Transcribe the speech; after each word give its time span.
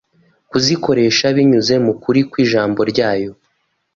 kuzikoresha 0.49 1.25
binyuze 1.35 1.75
mu 1.85 1.93
kuri 2.01 2.21
kw’ijambo 2.29 2.79
ryayo.… 2.91 3.31